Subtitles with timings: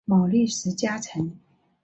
[0.03, 1.37] 毛利氏家臣。